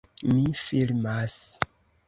Mi 0.29 0.45
filmas. 0.61 1.39